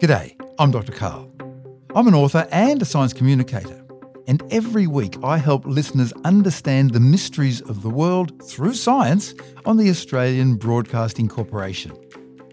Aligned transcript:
G'day, 0.00 0.40
I'm 0.60 0.70
Dr. 0.70 0.92
Karl. 0.92 1.28
I'm 1.92 2.06
an 2.06 2.14
author 2.14 2.46
and 2.52 2.80
a 2.80 2.84
science 2.84 3.12
communicator, 3.12 3.84
and 4.28 4.40
every 4.52 4.86
week 4.86 5.16
I 5.24 5.38
help 5.38 5.66
listeners 5.66 6.12
understand 6.24 6.92
the 6.92 7.00
mysteries 7.00 7.62
of 7.62 7.82
the 7.82 7.90
world 7.90 8.40
through 8.48 8.74
science 8.74 9.34
on 9.66 9.76
the 9.76 9.90
Australian 9.90 10.54
Broadcasting 10.54 11.26
Corporation. 11.26 11.96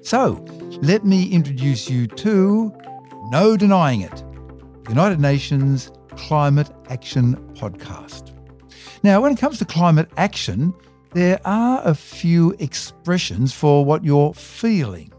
So, 0.02 0.44
let 0.82 1.06
me 1.06 1.30
introduce 1.30 1.88
you 1.88 2.08
to 2.08 2.74
No 3.26 3.56
Denying 3.56 4.02
It, 4.02 4.24
United 4.90 5.20
Nations 5.20 5.92
Climate 6.16 6.72
Action 6.90 7.36
Podcast. 7.54 8.32
Now, 9.04 9.22
when 9.22 9.34
it 9.34 9.38
comes 9.38 9.60
to 9.60 9.66
climate 9.66 10.10
action, 10.18 10.74
there 11.12 11.40
are 11.46 11.80
a 11.86 11.94
few 11.94 12.56
expressions 12.58 13.54
for 13.54 13.86
what 13.86 14.04
you're 14.04 14.34
feeling. 14.34 15.12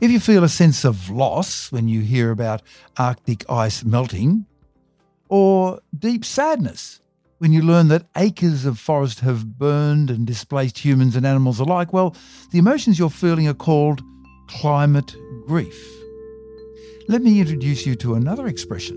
If 0.00 0.12
you 0.12 0.20
feel 0.20 0.44
a 0.44 0.48
sense 0.48 0.84
of 0.84 1.10
loss 1.10 1.72
when 1.72 1.88
you 1.88 2.02
hear 2.02 2.30
about 2.30 2.62
Arctic 2.98 3.44
ice 3.50 3.82
melting, 3.82 4.46
or 5.28 5.80
deep 5.98 6.24
sadness 6.24 7.00
when 7.38 7.52
you 7.52 7.62
learn 7.62 7.88
that 7.88 8.06
acres 8.16 8.64
of 8.64 8.78
forest 8.78 9.20
have 9.20 9.58
burned 9.58 10.08
and 10.08 10.24
displaced 10.24 10.78
humans 10.78 11.16
and 11.16 11.26
animals 11.26 11.58
alike, 11.58 11.92
well, 11.92 12.14
the 12.52 12.58
emotions 12.58 12.96
you're 12.96 13.10
feeling 13.10 13.48
are 13.48 13.54
called 13.54 14.00
climate 14.46 15.16
grief. 15.48 15.76
Let 17.08 17.22
me 17.22 17.40
introduce 17.40 17.84
you 17.84 17.96
to 17.96 18.14
another 18.14 18.46
expression. 18.46 18.96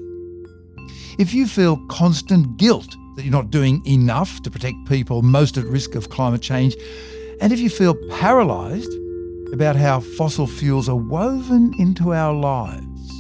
If 1.18 1.34
you 1.34 1.48
feel 1.48 1.78
constant 1.88 2.58
guilt 2.58 2.96
that 3.16 3.24
you're 3.24 3.32
not 3.32 3.50
doing 3.50 3.84
enough 3.88 4.42
to 4.44 4.52
protect 4.52 4.78
people 4.88 5.24
most 5.24 5.58
at 5.58 5.66
risk 5.66 5.96
of 5.96 6.10
climate 6.10 6.42
change, 6.44 6.76
and 7.42 7.52
if 7.52 7.60
you 7.60 7.72
feel 7.72 7.96
paralysed 8.12 8.92
about 9.54 9.76
how 9.76 10.00
fossil 10.00 10.48
fuels 10.48 10.88
are 10.88 10.96
woven 10.96 11.74
into 11.78 12.14
our 12.14 12.34
lives 12.34 13.12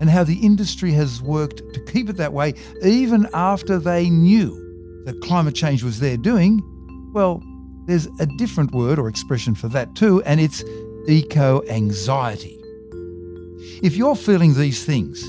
and 0.00 0.10
how 0.10 0.24
the 0.24 0.38
industry 0.44 0.92
has 0.92 1.22
worked 1.22 1.62
to 1.74 1.80
keep 1.84 2.08
it 2.08 2.16
that 2.16 2.32
way 2.32 2.54
even 2.82 3.28
after 3.34 3.78
they 3.78 4.10
knew 4.10 4.62
that 5.04 5.20
climate 5.22 5.54
change 5.54 5.82
was 5.82 6.00
their 6.00 6.16
doing, 6.16 6.60
well, 7.12 7.42
there's 7.86 8.06
a 8.18 8.26
different 8.38 8.72
word 8.72 8.98
or 8.98 9.08
expression 9.08 9.54
for 9.54 9.68
that 9.68 9.94
too, 9.94 10.22
and 10.24 10.40
it's 10.40 10.64
eco-anxiety. 11.08 12.58
If 13.82 13.96
you're 13.96 14.16
feeling 14.16 14.54
these 14.54 14.84
things, 14.84 15.24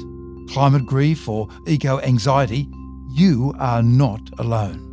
climate 0.52 0.86
grief 0.86 1.30
or 1.30 1.48
eco-anxiety, 1.68 2.68
you 3.12 3.54
are 3.60 3.84
not 3.84 4.22
alone. 4.40 4.87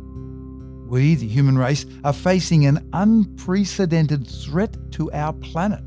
We, 0.87 1.15
the 1.15 1.27
human 1.27 1.57
race, 1.57 1.85
are 2.03 2.13
facing 2.13 2.65
an 2.65 2.87
unprecedented 2.93 4.27
threat 4.27 4.77
to 4.91 5.11
our 5.11 5.33
planet. 5.33 5.83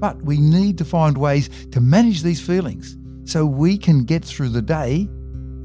But 0.00 0.22
we 0.22 0.38
need 0.38 0.78
to 0.78 0.84
find 0.84 1.18
ways 1.18 1.50
to 1.72 1.80
manage 1.80 2.22
these 2.22 2.40
feelings 2.40 2.96
so 3.24 3.44
we 3.44 3.76
can 3.76 4.04
get 4.04 4.24
through 4.24 4.50
the 4.50 4.62
day 4.62 5.08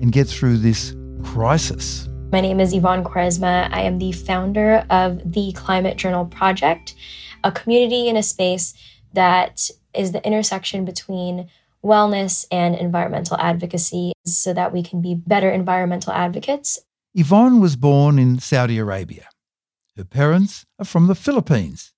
and 0.01 0.11
get 0.11 0.27
through 0.27 0.57
this 0.57 0.95
crisis. 1.23 2.09
My 2.31 2.41
name 2.41 2.59
is 2.59 2.73
Yvonne 2.73 3.03
Quaresma. 3.03 3.69
I 3.71 3.81
am 3.81 3.99
the 3.99 4.11
founder 4.11 4.85
of 4.89 5.31
the 5.31 5.53
Climate 5.53 5.97
Journal 5.97 6.25
Project, 6.25 6.95
a 7.43 7.51
community 7.51 8.09
and 8.09 8.17
a 8.17 8.23
space 8.23 8.73
that 9.13 9.69
is 9.93 10.11
the 10.11 10.25
intersection 10.25 10.85
between 10.85 11.49
wellness 11.83 12.45
and 12.51 12.75
environmental 12.75 13.37
advocacy 13.37 14.13
so 14.25 14.53
that 14.53 14.71
we 14.71 14.83
can 14.83 15.01
be 15.01 15.15
better 15.15 15.49
environmental 15.49 16.13
advocates 16.13 16.79
Yvonne 17.13 17.59
was 17.59 17.75
born 17.75 18.17
in 18.17 18.39
Saudi 18.39 18.77
Arabia. 18.77 19.27
Her 19.97 20.05
parents 20.05 20.65
are 20.79 20.85
from 20.85 21.07
the 21.07 21.15
Philippines. 21.15 21.91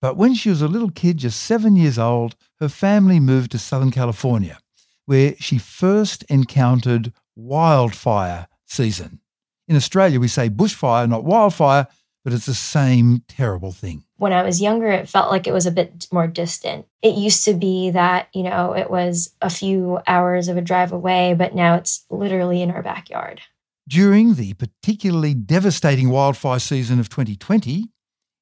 But 0.00 0.16
when 0.16 0.32
she 0.32 0.48
was 0.48 0.62
a 0.62 0.68
little 0.68 0.90
kid, 0.90 1.18
just 1.18 1.42
seven 1.42 1.76
years 1.76 1.98
old, 1.98 2.34
her 2.58 2.70
family 2.70 3.20
moved 3.20 3.50
to 3.50 3.58
Southern 3.58 3.90
California, 3.90 4.58
where 5.04 5.34
she 5.38 5.58
first 5.58 6.22
encountered 6.30 7.12
wildfire 7.36 8.48
season. 8.64 9.20
In 9.66 9.76
Australia, 9.76 10.18
we 10.18 10.28
say 10.28 10.48
bushfire, 10.48 11.06
not 11.06 11.24
wildfire, 11.24 11.86
but 12.24 12.32
it's 12.32 12.46
the 12.46 12.54
same 12.54 13.24
terrible 13.28 13.72
thing. 13.72 14.04
When 14.16 14.32
I 14.32 14.44
was 14.44 14.62
younger, 14.62 14.90
it 14.90 15.10
felt 15.10 15.30
like 15.30 15.46
it 15.46 15.52
was 15.52 15.66
a 15.66 15.70
bit 15.70 16.08
more 16.10 16.26
distant. 16.26 16.86
It 17.02 17.16
used 17.16 17.44
to 17.44 17.52
be 17.52 17.90
that, 17.90 18.28
you 18.32 18.44
know, 18.44 18.72
it 18.72 18.90
was 18.90 19.34
a 19.42 19.50
few 19.50 20.00
hours 20.06 20.48
of 20.48 20.56
a 20.56 20.62
drive 20.62 20.92
away, 20.92 21.34
but 21.34 21.54
now 21.54 21.74
it's 21.74 22.06
literally 22.08 22.62
in 22.62 22.70
our 22.70 22.82
backyard. 22.82 23.42
During 23.88 24.34
the 24.34 24.52
particularly 24.52 25.32
devastating 25.32 26.10
wildfire 26.10 26.58
season 26.58 27.00
of 27.00 27.08
2020, 27.08 27.86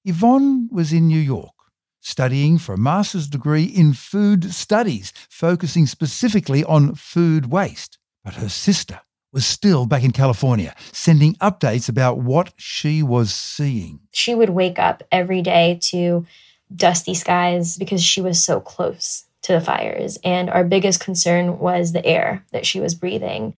Yvonne 0.04 0.68
was 0.72 0.92
in 0.92 1.06
New 1.06 1.20
York 1.20 1.52
studying 2.00 2.58
for 2.58 2.74
a 2.74 2.78
master's 2.78 3.28
degree 3.28 3.62
in 3.62 3.92
food 3.92 4.52
studies, 4.52 5.12
focusing 5.30 5.86
specifically 5.86 6.64
on 6.64 6.96
food 6.96 7.46
waste. 7.46 7.96
But 8.24 8.34
her 8.34 8.48
sister 8.48 9.00
was 9.32 9.46
still 9.46 9.86
back 9.86 10.02
in 10.02 10.10
California, 10.10 10.74
sending 10.90 11.34
updates 11.34 11.88
about 11.88 12.18
what 12.18 12.52
she 12.56 13.04
was 13.04 13.32
seeing. 13.32 14.00
She 14.12 14.34
would 14.34 14.50
wake 14.50 14.80
up 14.80 15.04
every 15.12 15.42
day 15.42 15.78
to 15.82 16.26
dusty 16.74 17.14
skies 17.14 17.76
because 17.76 18.02
she 18.02 18.20
was 18.20 18.42
so 18.42 18.58
close 18.60 19.26
to 19.46 19.52
the 19.52 19.60
fires. 19.60 20.18
And 20.24 20.50
our 20.50 20.64
biggest 20.64 21.00
concern 21.00 21.58
was 21.58 21.92
the 21.92 22.04
air 22.04 22.44
that 22.50 22.66
she 22.66 22.80
was 22.80 22.96
breathing. 22.96 23.54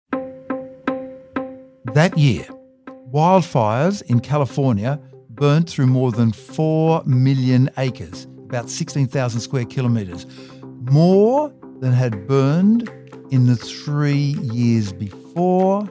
That 1.97 2.19
year, 2.19 2.45
wildfires 3.11 4.03
in 4.03 4.21
California 4.21 5.01
burnt 5.31 5.71
through 5.71 5.87
more 5.87 6.13
than 6.13 6.31
4 6.31 7.03
million 7.07 7.71
acres, 7.79 8.27
about 8.45 8.69
16,000 8.69 9.41
square 9.41 9.65
kilometres, 9.65 10.27
more 10.91 11.51
than 11.81 11.93
had 11.93 12.27
burned 12.27 12.93
in 13.31 13.47
the 13.47 13.57
three 13.57 14.37
years 14.43 14.93
before 14.93 15.87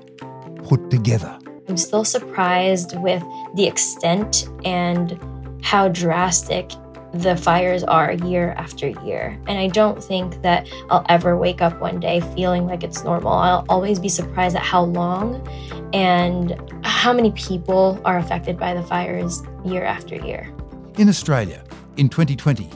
put 0.66 0.92
together. 0.92 1.40
I'm 1.68 1.76
still 1.76 2.06
surprised 2.06 2.96
with 3.00 3.24
the 3.56 3.66
extent 3.66 4.48
and 4.64 5.20
how 5.64 5.88
drastic 5.88 6.72
the 7.22 7.38
fires 7.38 7.84
are 7.84 8.12
year 8.14 8.54
after 8.58 8.90
year. 9.06 9.40
And 9.48 9.58
I 9.58 9.68
don't 9.68 10.04
think 10.04 10.42
that 10.42 10.68
I'll 10.90 11.06
ever 11.08 11.38
wake 11.38 11.62
up 11.62 11.80
one 11.80 12.00
day 12.00 12.20
feeling 12.36 12.66
like 12.66 12.84
it's 12.84 13.04
normal. 13.04 13.32
I'll 13.32 13.66
always 13.70 14.00
be 14.00 14.10
surprised 14.10 14.56
at 14.56 14.62
how 14.62 14.84
long 14.84 15.48
and 15.94 16.60
how 16.84 17.14
many 17.14 17.32
people 17.32 18.02
are 18.04 18.18
affected 18.18 18.58
by 18.58 18.74
the 18.74 18.84
fires 18.84 19.42
year 19.64 19.84
after 19.84 20.16
year. 20.16 20.54
In 20.98 21.08
Australia, 21.08 21.64
in 21.96 22.10
2020, 22.10 22.70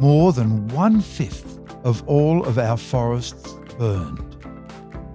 more 0.00 0.32
than 0.32 0.68
one 0.68 1.00
fifth 1.00 1.58
of 1.84 2.06
all 2.06 2.44
of 2.44 2.58
our 2.58 2.76
forests 2.76 3.54
burned. 3.78 4.24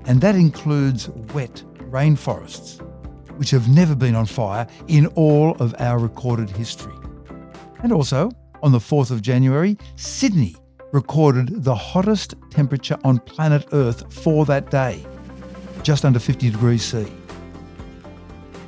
And 0.06 0.20
that 0.22 0.36
includes 0.36 1.10
wet 1.34 1.64
rainforests, 1.90 2.82
which 3.38 3.52
have 3.52 3.70
never 3.70 3.96
been 3.96 4.16
on 4.16 4.26
fire 4.26 4.68
in 4.88 5.08
all 5.08 5.56
of 5.60 5.76
our 5.80 6.00
recorded 6.00 6.50
history. 6.50 6.96
And 7.84 7.92
also, 7.92 8.32
on 8.64 8.72
the 8.72 8.80
4th 8.80 9.12
of 9.12 9.22
January, 9.22 9.78
Sydney 9.98 10.56
recorded 10.94 11.64
the 11.64 11.76
hottest 11.76 12.36
temperature 12.50 12.98
on 13.04 13.20
planet 13.20 13.68
Earth 13.74 14.12
for 14.12 14.46
that 14.46 14.72
day, 14.72 15.06
just 15.84 16.06
under 16.06 16.18
50 16.18 16.50
degrees 16.50 16.84
C. 16.84 17.06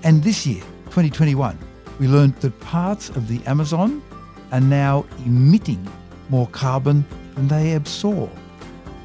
And 0.03 0.21
this 0.21 0.45
year, 0.45 0.61
2021, 0.85 1.57
we 1.99 2.07
learned 2.07 2.35
that 2.37 2.59
parts 2.59 3.09
of 3.09 3.27
the 3.27 3.41
Amazon 3.45 4.03
are 4.51 4.59
now 4.59 5.05
emitting 5.25 5.87
more 6.29 6.47
carbon 6.47 7.05
than 7.35 7.47
they 7.47 7.73
absorb, 7.73 8.29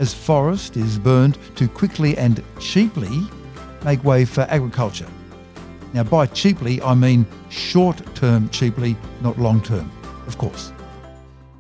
as 0.01 0.13
forest 0.13 0.77
is 0.77 0.99
burned 0.99 1.39
to 1.57 1.69
quickly 1.69 2.19
and 2.19 2.43
cheaply 2.59 3.23
make 3.85 4.03
way 4.03 4.25
for 4.25 4.43
agriculture. 4.43 5.09
Now, 5.93 6.05
by 6.05 6.27
cheaply, 6.27 6.83
I 6.83 6.95
mean 6.95 7.27
short-term 7.49 8.49
cheaply, 8.51 8.97
not 9.23 9.39
long-term, 9.39 9.91
of 10.27 10.37
course. 10.37 10.73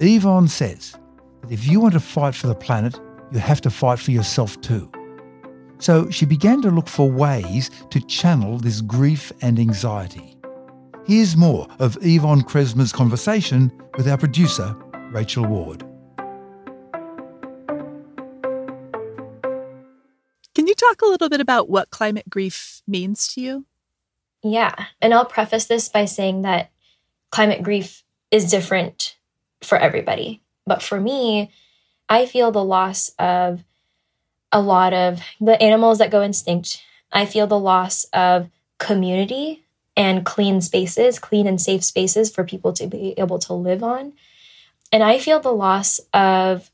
Yvonne 0.03 0.49
says 0.49 0.97
that 1.43 1.52
if 1.52 1.67
you 1.67 1.79
want 1.79 1.93
to 1.93 2.00
fight 2.00 2.35
for 2.35 2.47
the 2.47 2.55
planet, 2.55 2.99
you 3.32 3.38
have 3.38 3.61
to 3.61 3.69
fight 3.69 3.99
for 3.99 4.12
yourself 4.12 4.58
too. 4.62 4.91
So 5.79 6.08
she 6.08 6.25
began 6.25 6.62
to 6.62 6.70
look 6.70 6.88
for 6.88 7.11
ways 7.11 7.70
to 7.91 8.00
channel 8.00 8.56
this 8.58 8.81
grief 8.81 9.31
and 9.43 9.58
anxiety. 9.58 10.38
Here's 11.05 11.37
more 11.37 11.69
of 11.81 11.99
Yvonne 12.00 12.43
Quaresma's 12.43 12.93
conversation 12.93 13.70
with 13.99 14.08
our 14.08 14.17
producer, 14.17 14.75
Rachel 15.11 15.44
Ward. 15.44 15.85
Can 20.55 20.67
you 20.67 20.75
talk 20.75 21.02
a 21.02 21.06
little 21.06 21.29
bit 21.29 21.43
about 21.43 21.69
what 21.69 21.91
climate 21.91 22.29
grief 22.31 22.81
means 22.87 23.29
to 23.35 23.43
you? 23.43 23.67
Yeah, 24.43 24.75
and 25.02 25.12
I'll 25.12 25.26
preface 25.26 25.67
this 25.67 25.91
by 25.91 26.06
saying 26.06 26.43
that 26.43 26.70
climate 27.31 27.62
grief 27.62 28.02
is 28.31 28.50
different 28.50 29.19
for 29.62 29.79
everybody. 29.79 30.43
But 30.67 30.83
for 30.83 31.01
me, 31.01 31.51
I 32.09 32.27
feel 32.27 32.51
the 32.51 32.65
loss 32.65 33.11
of 33.19 33.65
a 34.53 34.61
lot 34.61 34.93
of 34.93 35.21
the 35.41 35.61
animals 35.62 35.99
that 35.99 36.11
go 36.11 36.23
extinct. 36.23 36.83
I 37.12 37.27
feel 37.27 37.47
the 37.47 37.59
loss 37.59 38.05
of 38.12 38.51
community 38.79 39.65
and 39.97 40.25
clean 40.25 40.61
spaces, 40.61 41.19
clean 41.19 41.47
and 41.47 41.61
safe 41.61 41.85
spaces 41.85 42.31
for 42.31 42.45
people 42.45 42.73
to 42.75 42.87
be 42.87 43.15
able 43.17 43.39
to 43.41 43.53
live 43.53 43.83
on. 43.83 44.12
And 44.93 45.03
I 45.03 45.19
feel 45.19 45.41
the 45.41 45.53
loss 45.53 46.01
of 46.12 46.71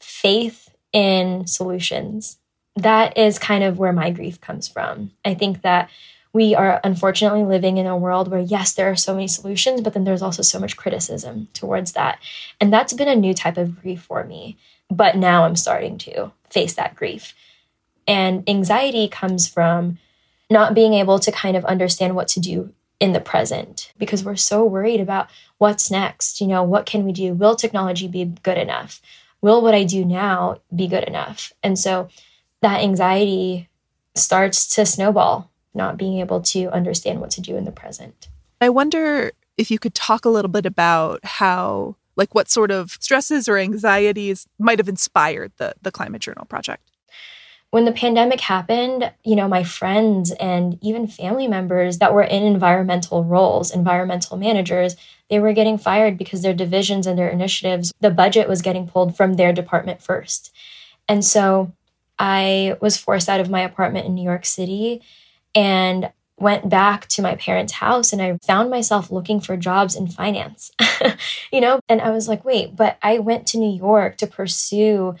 faith 0.00 0.68
in 0.92 1.46
solutions. 1.46 2.38
That 2.76 3.16
is 3.16 3.38
kind 3.38 3.64
of 3.64 3.78
where 3.78 3.92
my 3.92 4.10
grief 4.10 4.40
comes 4.40 4.68
from. 4.68 5.12
I 5.24 5.34
think 5.34 5.62
that 5.62 5.90
we 6.32 6.54
are 6.54 6.80
unfortunately 6.84 7.44
living 7.44 7.78
in 7.78 7.86
a 7.86 7.96
world 7.96 8.28
where, 8.28 8.40
yes, 8.40 8.74
there 8.74 8.90
are 8.90 8.96
so 8.96 9.14
many 9.14 9.28
solutions, 9.28 9.80
but 9.80 9.94
then 9.94 10.04
there's 10.04 10.22
also 10.22 10.42
so 10.42 10.58
much 10.58 10.76
criticism 10.76 11.48
towards 11.52 11.92
that. 11.92 12.18
And 12.60 12.72
that's 12.72 12.92
been 12.92 13.08
a 13.08 13.16
new 13.16 13.34
type 13.34 13.56
of 13.56 13.80
grief 13.80 14.02
for 14.02 14.24
me. 14.24 14.56
But 14.90 15.16
now 15.16 15.44
I'm 15.44 15.56
starting 15.56 15.98
to 15.98 16.32
face 16.50 16.74
that 16.74 16.96
grief. 16.96 17.34
And 18.06 18.48
anxiety 18.48 19.08
comes 19.08 19.48
from 19.48 19.98
not 20.50 20.74
being 20.74 20.94
able 20.94 21.18
to 21.18 21.32
kind 21.32 21.56
of 21.56 21.64
understand 21.66 22.14
what 22.14 22.28
to 22.28 22.40
do 22.40 22.72
in 23.00 23.12
the 23.12 23.20
present 23.20 23.92
because 23.98 24.24
we're 24.24 24.36
so 24.36 24.64
worried 24.64 25.00
about 25.00 25.28
what's 25.58 25.90
next. 25.90 26.40
You 26.40 26.46
know, 26.46 26.62
what 26.62 26.86
can 26.86 27.04
we 27.04 27.12
do? 27.12 27.34
Will 27.34 27.54
technology 27.54 28.08
be 28.08 28.24
good 28.24 28.58
enough? 28.58 29.00
Will 29.40 29.62
what 29.62 29.74
I 29.74 29.84
do 29.84 30.04
now 30.04 30.60
be 30.74 30.88
good 30.88 31.04
enough? 31.04 31.52
And 31.62 31.78
so 31.78 32.08
that 32.60 32.82
anxiety 32.82 33.68
starts 34.14 34.66
to 34.74 34.84
snowball, 34.84 35.50
not 35.78 35.96
being 35.96 36.18
able 36.18 36.42
to 36.42 36.68
understand 36.68 37.22
what 37.22 37.30
to 37.30 37.40
do 37.40 37.56
in 37.56 37.64
the 37.64 37.72
present. 37.72 38.28
I 38.60 38.68
wonder 38.68 39.32
if 39.56 39.70
you 39.70 39.78
could 39.78 39.94
talk 39.94 40.26
a 40.26 40.28
little 40.28 40.50
bit 40.50 40.66
about 40.66 41.24
how, 41.24 41.96
like, 42.16 42.34
what 42.34 42.50
sort 42.50 42.70
of 42.70 42.98
stresses 43.00 43.48
or 43.48 43.56
anxieties 43.56 44.46
might 44.58 44.78
have 44.78 44.88
inspired 44.88 45.52
the, 45.56 45.74
the 45.80 45.90
Climate 45.90 46.20
Journal 46.20 46.44
project 46.44 46.82
when 47.70 47.84
the 47.84 47.92
pandemic 47.92 48.40
happened, 48.40 49.12
you 49.24 49.36
know, 49.36 49.46
my 49.46 49.62
friends 49.62 50.30
and 50.32 50.78
even 50.80 51.06
family 51.06 51.46
members 51.46 51.98
that 51.98 52.14
were 52.14 52.22
in 52.22 52.42
environmental 52.42 53.24
roles, 53.24 53.74
environmental 53.74 54.38
managers, 54.38 54.96
they 55.28 55.38
were 55.38 55.52
getting 55.52 55.76
fired 55.76 56.16
because 56.16 56.40
their 56.40 56.54
divisions 56.54 57.06
and 57.06 57.18
their 57.18 57.28
initiatives, 57.28 57.92
the 58.00 58.10
budget 58.10 58.48
was 58.48 58.62
getting 58.62 58.88
pulled 58.88 59.16
from 59.16 59.34
their 59.34 59.52
department 59.52 60.00
first. 60.00 60.54
And 61.08 61.22
so 61.22 61.72
I 62.18 62.76
was 62.80 62.96
forced 62.96 63.28
out 63.28 63.40
of 63.40 63.50
my 63.50 63.60
apartment 63.60 64.06
in 64.06 64.14
New 64.14 64.24
York 64.24 64.46
City 64.46 65.02
and 65.54 66.10
went 66.38 66.68
back 66.68 67.08
to 67.08 67.22
my 67.22 67.34
parents' 67.34 67.72
house 67.74 68.12
and 68.12 68.22
I 68.22 68.38
found 68.46 68.70
myself 68.70 69.10
looking 69.10 69.40
for 69.40 69.56
jobs 69.56 69.96
in 69.96 70.06
finance. 70.06 70.70
you 71.52 71.60
know, 71.60 71.80
and 71.88 72.00
I 72.00 72.10
was 72.10 72.28
like, 72.28 72.44
"Wait, 72.44 72.76
but 72.76 72.98
I 73.02 73.18
went 73.18 73.46
to 73.48 73.58
New 73.58 73.76
York 73.76 74.16
to 74.18 74.26
pursue 74.26 75.16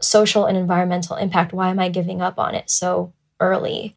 social 0.00 0.46
and 0.46 0.56
environmental 0.56 1.16
impact. 1.16 1.52
Why 1.52 1.70
am 1.70 1.78
I 1.78 1.88
giving 1.88 2.20
up 2.20 2.38
on 2.38 2.54
it 2.54 2.70
so 2.70 3.12
early? 3.40 3.96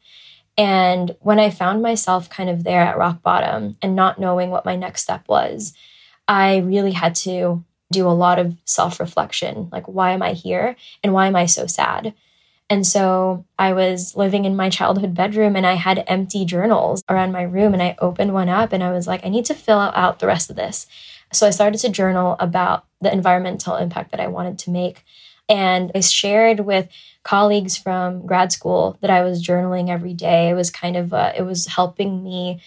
And 0.57 1.15
when 1.21 1.39
I 1.39 1.49
found 1.49 1.81
myself 1.81 2.29
kind 2.29 2.49
of 2.49 2.63
there 2.63 2.81
at 2.81 2.97
rock 2.97 3.21
bottom 3.21 3.77
and 3.81 3.95
not 3.95 4.19
knowing 4.19 4.49
what 4.49 4.65
my 4.65 4.75
next 4.75 5.03
step 5.03 5.27
was, 5.27 5.73
I 6.27 6.57
really 6.57 6.91
had 6.91 7.15
to 7.15 7.63
do 7.91 8.07
a 8.07 8.11
lot 8.11 8.39
of 8.39 8.55
self 8.65 8.99
reflection 8.99 9.69
like, 9.71 9.87
why 9.87 10.11
am 10.11 10.21
I 10.21 10.33
here? 10.33 10.75
And 11.03 11.13
why 11.13 11.27
am 11.27 11.35
I 11.35 11.45
so 11.45 11.65
sad? 11.65 12.13
And 12.69 12.85
so 12.85 13.45
I 13.57 13.73
was 13.73 14.15
living 14.15 14.45
in 14.45 14.55
my 14.55 14.69
childhood 14.69 15.15
bedroom 15.15 15.55
and 15.55 15.65
I 15.65 15.73
had 15.73 16.03
empty 16.05 16.45
journals 16.45 17.03
around 17.09 17.31
my 17.31 17.41
room. 17.41 17.73
And 17.73 17.81
I 17.81 17.95
opened 17.99 18.33
one 18.33 18.49
up 18.49 18.73
and 18.73 18.83
I 18.83 18.91
was 18.91 19.07
like, 19.07 19.25
I 19.25 19.29
need 19.29 19.45
to 19.45 19.55
fill 19.55 19.79
out 19.79 20.19
the 20.19 20.27
rest 20.27 20.49
of 20.49 20.55
this. 20.55 20.85
So 21.33 21.47
I 21.47 21.51
started 21.51 21.79
to 21.79 21.89
journal 21.89 22.35
about 22.39 22.85
the 23.01 23.11
environmental 23.11 23.75
impact 23.75 24.11
that 24.11 24.19
I 24.19 24.27
wanted 24.27 24.59
to 24.59 24.71
make. 24.71 25.03
And 25.47 25.91
I 25.95 26.01
shared 26.01 26.59
with 26.59 26.89
colleagues 27.23 27.75
from 27.75 28.25
grad 28.25 28.51
school 28.51 28.97
that 29.01 29.09
I 29.09 29.23
was 29.23 29.45
journaling 29.45 29.89
every 29.89 30.13
day. 30.13 30.49
It 30.49 30.53
was 30.53 30.69
kind 30.69 30.95
of, 30.95 31.11
it 31.11 31.45
was 31.45 31.65
helping 31.65 32.23
me 32.23 32.61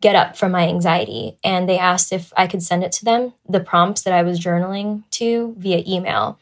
get 0.00 0.16
up 0.16 0.36
from 0.36 0.52
my 0.52 0.68
anxiety. 0.68 1.38
And 1.44 1.68
they 1.68 1.78
asked 1.78 2.12
if 2.12 2.32
I 2.36 2.46
could 2.46 2.62
send 2.62 2.82
it 2.82 2.92
to 2.92 3.04
them, 3.04 3.34
the 3.48 3.60
prompts 3.60 4.02
that 4.02 4.14
I 4.14 4.22
was 4.22 4.40
journaling 4.40 5.02
to 5.12 5.54
via 5.58 5.82
email. 5.86 6.38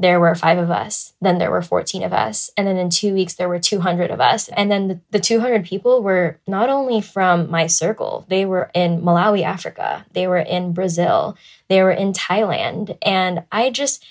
There 0.00 0.20
were 0.20 0.34
five 0.34 0.58
of 0.58 0.70
us. 0.70 1.12
Then 1.20 1.38
there 1.38 1.50
were 1.50 1.60
14 1.60 2.04
of 2.04 2.12
us. 2.12 2.50
And 2.56 2.66
then 2.66 2.76
in 2.76 2.88
two 2.88 3.12
weeks, 3.12 3.34
there 3.34 3.48
were 3.48 3.58
200 3.58 4.10
of 4.10 4.20
us. 4.20 4.48
And 4.48 4.70
then 4.70 4.88
the, 4.88 5.00
the 5.10 5.18
200 5.18 5.64
people 5.64 6.02
were 6.02 6.38
not 6.46 6.70
only 6.70 7.00
from 7.00 7.50
my 7.50 7.66
circle, 7.66 8.24
they 8.28 8.46
were 8.46 8.70
in 8.74 9.02
Malawi, 9.02 9.42
Africa. 9.42 10.06
They 10.12 10.28
were 10.28 10.38
in 10.38 10.72
Brazil. 10.72 11.36
They 11.68 11.82
were 11.82 11.90
in 11.90 12.12
Thailand. 12.12 12.96
And 13.02 13.44
I 13.50 13.70
just, 13.70 14.04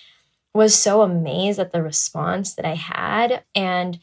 was 0.57 0.75
so 0.75 1.03
amazed 1.03 1.59
at 1.59 1.71
the 1.71 1.83
response 1.83 2.55
that 2.55 2.65
I 2.65 2.73
had. 2.73 3.43
And 3.55 3.99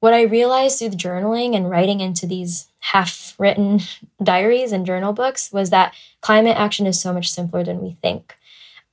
what 0.00 0.14
I 0.14 0.22
realized 0.22 0.78
through 0.78 0.90
the 0.90 0.96
journaling 0.96 1.54
and 1.54 1.68
writing 1.68 2.00
into 2.00 2.26
these 2.26 2.68
half 2.78 3.34
written 3.36 3.80
diaries 4.22 4.72
and 4.72 4.86
journal 4.86 5.12
books 5.12 5.52
was 5.52 5.70
that 5.70 5.94
climate 6.20 6.56
action 6.56 6.86
is 6.86 7.00
so 7.00 7.12
much 7.12 7.30
simpler 7.30 7.64
than 7.64 7.82
we 7.82 7.98
think. 8.00 8.36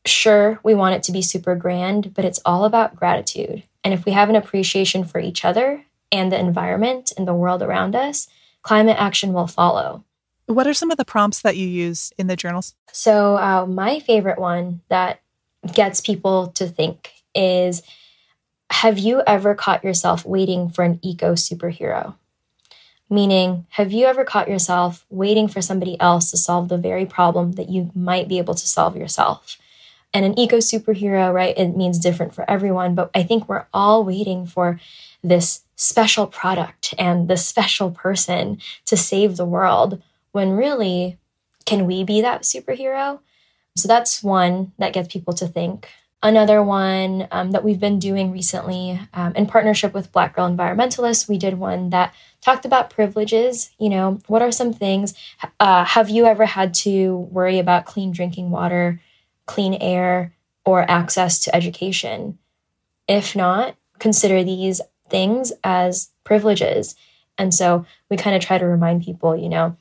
Sure, 0.09 0.59
we 0.63 0.73
want 0.73 0.95
it 0.95 1.03
to 1.03 1.11
be 1.11 1.21
super 1.21 1.55
grand, 1.55 2.13
but 2.15 2.25
it's 2.25 2.39
all 2.43 2.65
about 2.65 2.95
gratitude. 2.95 3.61
And 3.83 3.93
if 3.93 4.05
we 4.05 4.11
have 4.11 4.29
an 4.29 4.35
appreciation 4.35 5.03
for 5.03 5.19
each 5.19 5.45
other 5.45 5.85
and 6.11 6.31
the 6.31 6.39
environment 6.39 7.13
and 7.15 7.27
the 7.27 7.33
world 7.33 7.61
around 7.61 7.95
us, 7.95 8.27
climate 8.63 8.97
action 8.99 9.33
will 9.33 9.45
follow. 9.45 10.03
What 10.47 10.65
are 10.65 10.73
some 10.73 10.89
of 10.89 10.97
the 10.97 11.05
prompts 11.05 11.43
that 11.43 11.57
you 11.57 11.67
use 11.67 12.11
in 12.17 12.25
the 12.25 12.35
journals? 12.35 12.73
So, 12.91 13.37
uh, 13.37 13.67
my 13.67 13.99
favorite 13.99 14.39
one 14.39 14.81
that 14.89 15.21
gets 15.73 16.01
people 16.01 16.47
to 16.47 16.65
think 16.65 17.13
is 17.35 17.83
have 18.71 18.97
you 18.97 19.21
ever 19.27 19.53
caught 19.53 19.83
yourself 19.83 20.25
waiting 20.25 20.69
for 20.69 20.83
an 20.83 20.99
eco 21.03 21.33
superhero? 21.33 22.15
Meaning, 23.11 23.67
have 23.69 23.91
you 23.91 24.07
ever 24.07 24.23
caught 24.23 24.47
yourself 24.47 25.05
waiting 25.09 25.47
for 25.47 25.61
somebody 25.61 25.99
else 25.99 26.31
to 26.31 26.37
solve 26.37 26.69
the 26.69 26.77
very 26.77 27.05
problem 27.05 27.53
that 27.53 27.69
you 27.69 27.91
might 27.93 28.27
be 28.27 28.39
able 28.39 28.55
to 28.55 28.67
solve 28.67 28.95
yourself? 28.95 29.57
And 30.13 30.25
an 30.25 30.39
eco 30.39 30.57
superhero, 30.57 31.31
right? 31.31 31.55
It 31.57 31.77
means 31.77 31.99
different 31.99 32.33
for 32.33 32.49
everyone, 32.49 32.95
but 32.95 33.11
I 33.13 33.23
think 33.23 33.47
we're 33.47 33.67
all 33.73 34.03
waiting 34.03 34.45
for 34.45 34.79
this 35.23 35.61
special 35.75 36.25
product 36.25 36.93
and 36.97 37.27
the 37.27 37.37
special 37.37 37.91
person 37.91 38.59
to 38.85 38.97
save 38.97 39.37
the 39.37 39.45
world 39.45 40.01
when 40.31 40.51
really, 40.51 41.17
can 41.65 41.85
we 41.85 42.03
be 42.03 42.21
that 42.21 42.43
superhero? 42.43 43.19
So 43.75 43.87
that's 43.87 44.23
one 44.23 44.71
that 44.77 44.93
gets 44.93 45.11
people 45.11 45.33
to 45.33 45.47
think. 45.47 45.87
Another 46.21 46.61
one 46.61 47.27
um, 47.31 47.51
that 47.51 47.63
we've 47.63 47.79
been 47.79 47.97
doing 47.97 48.31
recently 48.31 48.99
um, 49.13 49.33
in 49.35 49.45
partnership 49.45 49.93
with 49.93 50.11
Black 50.11 50.35
Girl 50.35 50.49
Environmentalists, 50.49 51.29
we 51.29 51.37
did 51.37 51.53
one 51.53 51.91
that 51.91 52.13
talked 52.41 52.65
about 52.65 52.89
privileges. 52.89 53.71
You 53.79 53.89
know, 53.89 54.19
what 54.27 54.41
are 54.41 54.51
some 54.51 54.73
things? 54.73 55.13
Uh, 55.61 55.85
have 55.85 56.09
you 56.09 56.25
ever 56.25 56.45
had 56.45 56.73
to 56.73 57.15
worry 57.31 57.57
about 57.57 57.85
clean 57.85 58.11
drinking 58.11 58.51
water, 58.51 58.99
clean 59.49 59.73
air, 59.73 60.31
or 60.63 60.89
access 60.89 61.39
to 61.39 61.55
education? 61.55 62.37
If 63.07 63.35
not, 63.35 63.75
consider 63.97 64.43
these 64.43 64.79
things 65.09 65.51
as 65.63 66.11
privileges. 66.23 66.95
And 67.39 67.51
so 67.51 67.83
we 68.11 68.17
kind 68.17 68.35
of 68.35 68.43
try 68.43 68.59
to 68.59 68.67
remind 68.67 69.03
people, 69.03 69.35
you 69.35 69.49
know, 69.49 69.75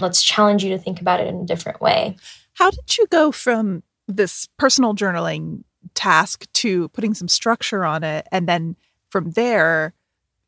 let's 0.00 0.24
challenge 0.24 0.64
you 0.64 0.70
to 0.70 0.78
think 0.78 1.00
about 1.00 1.20
it 1.20 1.28
in 1.28 1.36
a 1.36 1.46
different 1.46 1.80
way. 1.80 2.16
How 2.54 2.70
did 2.70 2.98
you 2.98 3.06
go 3.10 3.30
from 3.30 3.84
this 4.08 4.48
personal 4.58 4.94
journaling 4.94 5.62
task 5.94 6.50
to 6.54 6.88
putting 6.88 7.14
some 7.14 7.28
structure 7.28 7.84
on 7.84 8.02
it 8.02 8.26
and 8.32 8.48
then 8.48 8.74
from 9.08 9.30
there 9.30 9.94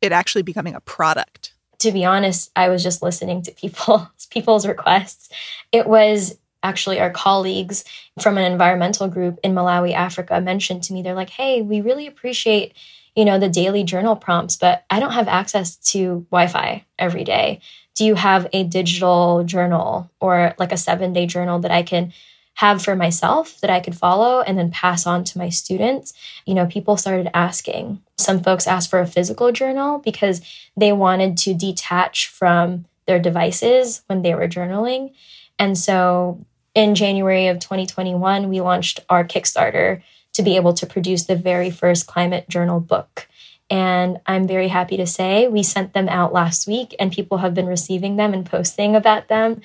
it 0.01 0.11
actually 0.11 0.41
becoming 0.41 0.75
a 0.75 0.81
product? 0.81 1.53
To 1.79 1.91
be 1.93 2.03
honest, 2.03 2.51
I 2.57 2.67
was 2.67 2.83
just 2.83 3.01
listening 3.01 3.41
to 3.43 3.51
people 3.51 4.09
people's 4.29 4.67
requests. 4.67 5.29
It 5.71 5.87
was 5.87 6.37
actually 6.65 6.99
our 6.99 7.11
colleagues 7.11 7.85
from 8.19 8.37
an 8.37 8.51
environmental 8.51 9.07
group 9.07 9.39
in 9.43 9.53
Malawi, 9.53 9.93
Africa 9.93 10.41
mentioned 10.41 10.83
to 10.83 10.93
me 10.93 11.01
they're 11.01 11.21
like, 11.21 11.29
"Hey, 11.29 11.61
we 11.61 11.81
really 11.81 12.07
appreciate 12.07 12.73
you 13.15 13.23
know 13.23 13.39
the 13.39 13.47
daily 13.47 13.85
journal 13.85 14.17
prompts 14.17 14.57
but 14.57 14.83
i 14.89 14.99
don't 14.99 15.13
have 15.13 15.29
access 15.29 15.77
to 15.77 16.27
wi-fi 16.31 16.83
every 16.99 17.23
day 17.23 17.61
do 17.95 18.03
you 18.05 18.15
have 18.15 18.47
a 18.53 18.63
digital 18.63 19.43
journal 19.45 20.11
or 20.19 20.53
like 20.59 20.71
a 20.71 20.77
seven 20.77 21.13
day 21.13 21.25
journal 21.25 21.59
that 21.59 21.71
I 21.71 21.81
can 21.81 22.13
have 22.55 22.81
for 22.81 22.95
myself 22.95 23.59
that 23.61 23.69
I 23.69 23.79
could 23.79 23.97
follow 23.97 24.41
and 24.41 24.57
then 24.57 24.69
pass 24.69 25.07
on 25.07 25.23
to 25.25 25.37
my 25.37 25.49
students? 25.49 26.13
You 26.45 26.53
know, 26.53 26.65
people 26.65 26.97
started 26.97 27.29
asking. 27.33 28.01
Some 28.17 28.43
folks 28.43 28.67
asked 28.67 28.89
for 28.89 28.99
a 28.99 29.07
physical 29.07 29.51
journal 29.51 29.99
because 29.99 30.41
they 30.77 30.91
wanted 30.91 31.37
to 31.39 31.53
detach 31.53 32.27
from 32.27 32.85
their 33.07 33.19
devices 33.19 34.03
when 34.07 34.21
they 34.21 34.35
were 34.35 34.47
journaling. 34.47 35.13
And 35.57 35.77
so 35.77 36.45
in 36.75 36.93
January 36.93 37.47
of 37.47 37.59
2021, 37.59 38.49
we 38.49 38.61
launched 38.61 38.99
our 39.09 39.23
Kickstarter 39.23 40.03
to 40.33 40.43
be 40.43 40.57
able 40.57 40.73
to 40.73 40.85
produce 40.85 41.25
the 41.25 41.35
very 41.35 41.71
first 41.71 42.05
climate 42.05 42.47
journal 42.49 42.81
book. 42.81 43.27
And 43.69 44.19
I'm 44.27 44.45
very 44.47 44.67
happy 44.67 44.97
to 44.97 45.07
say 45.07 45.47
we 45.47 45.63
sent 45.63 45.93
them 45.93 46.09
out 46.09 46.33
last 46.33 46.67
week, 46.67 46.93
and 46.99 47.11
people 47.11 47.39
have 47.39 47.55
been 47.55 47.65
receiving 47.65 48.17
them 48.17 48.33
and 48.33 48.45
posting 48.45 48.95
about 48.95 49.29
them. 49.29 49.61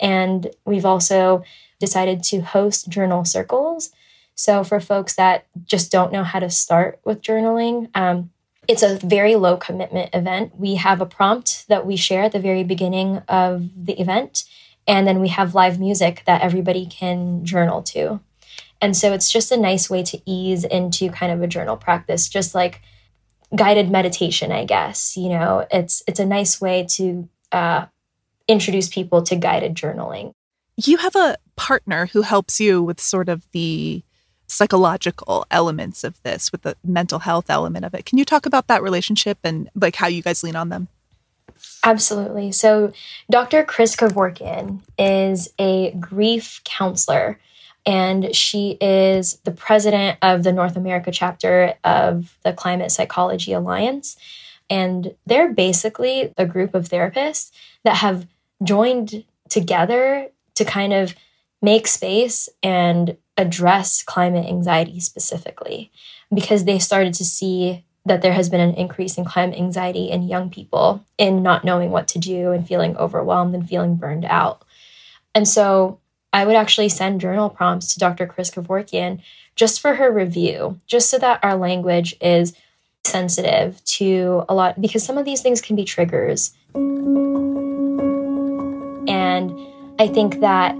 And 0.00 0.50
we've 0.66 0.84
also 0.84 1.44
decided 1.78 2.22
to 2.24 2.40
host 2.40 2.88
journal 2.88 3.24
circles. 3.24 3.90
So, 4.34 4.64
for 4.64 4.80
folks 4.80 5.14
that 5.14 5.46
just 5.64 5.90
don't 5.90 6.12
know 6.12 6.24
how 6.24 6.40
to 6.40 6.50
start 6.50 7.00
with 7.04 7.22
journaling, 7.22 7.88
um, 7.94 8.30
it's 8.68 8.82
a 8.82 8.98
very 8.98 9.34
low 9.34 9.56
commitment 9.56 10.10
event. 10.12 10.52
We 10.58 10.74
have 10.74 11.00
a 11.00 11.06
prompt 11.06 11.66
that 11.68 11.86
we 11.86 11.96
share 11.96 12.24
at 12.24 12.32
the 12.32 12.38
very 12.38 12.64
beginning 12.64 13.18
of 13.28 13.68
the 13.74 13.98
event, 13.98 14.44
and 14.88 15.06
then 15.06 15.20
we 15.20 15.28
have 15.28 15.54
live 15.54 15.78
music 15.78 16.22
that 16.26 16.40
everybody 16.40 16.86
can 16.86 17.44
journal 17.44 17.82
to. 17.82 18.20
And 18.80 18.96
so 18.96 19.12
it's 19.12 19.30
just 19.30 19.52
a 19.52 19.56
nice 19.56 19.90
way 19.90 20.02
to 20.04 20.20
ease 20.24 20.64
into 20.64 21.10
kind 21.10 21.30
of 21.30 21.42
a 21.42 21.46
journal 21.46 21.76
practice, 21.76 22.28
just 22.28 22.54
like 22.54 22.80
guided 23.54 23.90
meditation, 23.90 24.50
I 24.50 24.64
guess. 24.64 25.16
You 25.16 25.28
know, 25.28 25.66
it's 25.70 26.02
it's 26.08 26.20
a 26.20 26.26
nice 26.26 26.60
way 26.60 26.86
to 26.92 27.28
uh, 27.52 27.86
introduce 28.48 28.88
people 28.88 29.22
to 29.24 29.36
guided 29.36 29.74
journaling. 29.74 30.32
You 30.76 30.96
have 30.96 31.14
a 31.16 31.36
partner 31.56 32.06
who 32.06 32.22
helps 32.22 32.58
you 32.58 32.82
with 32.82 33.00
sort 33.00 33.28
of 33.28 33.46
the 33.52 34.02
psychological 34.46 35.44
elements 35.50 36.04
of 36.04 36.22
this, 36.22 36.50
with 36.50 36.62
the 36.62 36.76
mental 36.82 37.18
health 37.18 37.50
element 37.50 37.84
of 37.84 37.92
it. 37.94 38.06
Can 38.06 38.16
you 38.16 38.24
talk 38.24 38.46
about 38.46 38.68
that 38.68 38.82
relationship 38.82 39.38
and 39.44 39.68
like 39.74 39.96
how 39.96 40.06
you 40.06 40.22
guys 40.22 40.42
lean 40.42 40.56
on 40.56 40.70
them? 40.70 40.88
Absolutely. 41.84 42.52
So, 42.52 42.92
Dr. 43.30 43.64
Kris 43.64 43.96
Kevorkian 43.96 44.80
is 44.98 45.52
a 45.58 45.92
grief 45.92 46.60
counselor, 46.64 47.38
and 47.86 48.34
she 48.34 48.76
is 48.80 49.38
the 49.44 49.52
president 49.52 50.18
of 50.22 50.42
the 50.42 50.52
North 50.52 50.76
America 50.76 51.10
chapter 51.10 51.74
of 51.84 52.36
the 52.44 52.52
Climate 52.52 52.90
Psychology 52.90 53.52
Alliance. 53.52 54.16
And 54.70 55.14
they're 55.24 55.52
basically 55.52 56.34
a 56.36 56.44
group 56.44 56.74
of 56.74 56.88
therapists 56.88 57.50
that 57.84 57.96
have 57.96 58.26
joined 58.62 59.24
together 59.48 60.28
to 60.56 60.64
kind 60.64 60.92
of 60.92 61.14
make 61.62 61.86
space 61.86 62.48
and 62.62 63.16
address 63.36 64.02
climate 64.02 64.46
anxiety 64.46 65.00
specifically 65.00 65.90
because 66.34 66.64
they 66.64 66.78
started 66.78 67.14
to 67.14 67.24
see 67.24 67.84
that 68.08 68.22
there 68.22 68.32
has 68.32 68.48
been 68.48 68.60
an 68.60 68.74
increase 68.74 69.16
in 69.16 69.24
climate 69.24 69.58
anxiety 69.58 70.10
in 70.10 70.28
young 70.28 70.50
people 70.50 71.04
in 71.16 71.42
not 71.42 71.64
knowing 71.64 71.90
what 71.90 72.08
to 72.08 72.18
do 72.18 72.52
and 72.52 72.66
feeling 72.66 72.96
overwhelmed 72.96 73.54
and 73.54 73.68
feeling 73.68 73.96
burned 73.96 74.24
out. 74.24 74.64
And 75.34 75.46
so 75.46 76.00
I 76.32 76.44
would 76.44 76.56
actually 76.56 76.88
send 76.88 77.20
journal 77.20 77.48
prompts 77.48 77.94
to 77.94 78.00
Dr. 78.00 78.26
Kris 78.26 78.50
Kevorkian 78.50 79.22
just 79.56 79.80
for 79.80 79.94
her 79.94 80.12
review, 80.12 80.80
just 80.86 81.10
so 81.10 81.18
that 81.18 81.40
our 81.42 81.56
language 81.56 82.14
is 82.20 82.54
sensitive 83.04 83.82
to 83.84 84.44
a 84.48 84.54
lot, 84.54 84.80
because 84.80 85.02
some 85.02 85.18
of 85.18 85.24
these 85.24 85.40
things 85.40 85.60
can 85.60 85.76
be 85.76 85.84
triggers. 85.84 86.52
And 89.08 89.52
I 89.98 90.06
think 90.06 90.40
that 90.40 90.74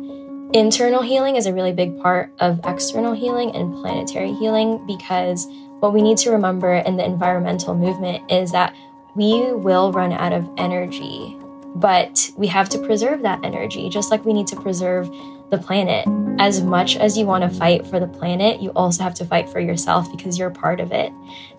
internal 0.52 1.02
healing 1.02 1.36
is 1.36 1.46
a 1.46 1.52
really 1.52 1.72
big 1.72 2.00
part 2.00 2.32
of 2.38 2.60
external 2.64 3.12
healing 3.14 3.54
and 3.54 3.74
planetary 3.74 4.32
healing 4.34 4.86
because 4.86 5.46
what 5.80 5.92
we 5.92 6.02
need 6.02 6.18
to 6.18 6.30
remember 6.30 6.74
in 6.74 6.96
the 6.96 7.04
environmental 7.04 7.74
movement 7.74 8.30
is 8.30 8.52
that 8.52 8.74
we 9.14 9.52
will 9.52 9.92
run 9.92 10.12
out 10.12 10.32
of 10.32 10.48
energy, 10.56 11.36
but 11.74 12.30
we 12.36 12.46
have 12.46 12.68
to 12.70 12.78
preserve 12.78 13.22
that 13.22 13.44
energy, 13.44 13.88
just 13.88 14.10
like 14.10 14.24
we 14.24 14.32
need 14.32 14.46
to 14.48 14.56
preserve 14.56 15.10
the 15.50 15.58
planet. 15.58 16.06
As 16.40 16.62
much 16.62 16.96
as 16.96 17.16
you 17.16 17.26
want 17.26 17.42
to 17.42 17.58
fight 17.58 17.86
for 17.86 17.98
the 17.98 18.06
planet, 18.06 18.60
you 18.60 18.70
also 18.70 19.02
have 19.02 19.14
to 19.14 19.24
fight 19.24 19.48
for 19.48 19.60
yourself 19.60 20.10
because 20.10 20.38
you're 20.38 20.50
part 20.50 20.80
of 20.80 20.92
it. 20.92 21.12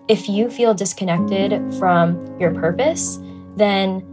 If 0.08 0.28
you 0.28 0.50
feel 0.50 0.74
disconnected 0.74 1.74
from 1.74 2.38
your 2.38 2.52
purpose, 2.52 3.18
then 3.56 4.06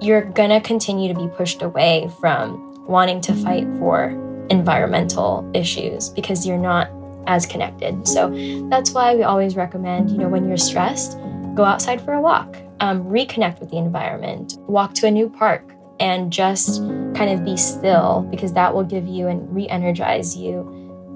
you're 0.00 0.22
going 0.22 0.50
to 0.50 0.60
continue 0.60 1.12
to 1.12 1.18
be 1.18 1.28
pushed 1.28 1.62
away 1.62 2.10
from 2.20 2.86
wanting 2.86 3.20
to 3.22 3.34
fight 3.34 3.66
for 3.78 4.10
environmental 4.50 5.50
issues 5.54 6.10
because 6.10 6.46
you're 6.46 6.58
not 6.58 6.88
as 7.26 7.46
connected. 7.46 8.06
So 8.06 8.30
that's 8.70 8.90
why 8.92 9.14
we 9.14 9.22
always 9.22 9.56
recommend, 9.56 10.10
you 10.10 10.18
know, 10.18 10.28
when 10.28 10.46
you're 10.48 10.56
stressed, 10.56 11.18
go 11.54 11.64
outside 11.64 12.00
for 12.00 12.12
a 12.12 12.20
walk, 12.20 12.56
um, 12.80 13.04
reconnect 13.04 13.60
with 13.60 13.70
the 13.70 13.78
environment, 13.78 14.58
walk 14.68 14.94
to 14.94 15.06
a 15.06 15.10
new 15.10 15.28
park, 15.28 15.62
and 15.98 16.32
just 16.32 16.82
kind 17.14 17.30
of 17.30 17.44
be 17.44 17.56
still 17.56 18.26
because 18.30 18.52
that 18.52 18.74
will 18.74 18.84
give 18.84 19.06
you 19.06 19.28
and 19.28 19.54
re 19.54 19.66
energize 19.68 20.36
you 20.36 20.64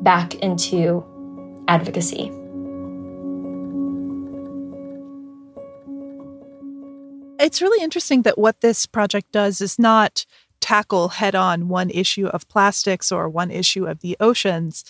back 0.03 0.35
into 0.37 1.05
advocacy. 1.69 2.33
It's 7.39 7.63
really 7.63 7.83
interesting 7.83 8.23
that 8.23 8.39
what 8.39 8.61
this 8.61 8.85
project 8.87 9.33
does 9.33 9.61
is 9.61 9.79
not 9.79 10.27
tackle 10.61 11.09
head 11.09 11.35
on 11.35 11.69
one 11.69 11.89
issue 11.91 12.27
of 12.27 12.47
plastics 12.49 13.11
or 13.11 13.29
one 13.29 13.51
issue 13.51 13.87
of 13.87 14.01
the 14.01 14.17
oceans 14.21 14.85